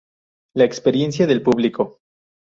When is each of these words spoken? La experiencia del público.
La 0.55 0.63
experiencia 0.63 1.27
del 1.27 1.43
público. 1.43 1.99